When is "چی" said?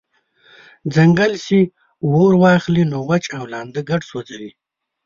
1.45-1.59